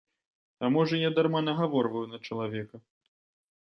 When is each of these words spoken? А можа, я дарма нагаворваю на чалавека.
А 0.63 0.71
можа, 0.77 0.95
я 1.07 1.13
дарма 1.19 1.43
нагаворваю 1.51 2.05
на 2.17 2.25
чалавека. 2.27 2.87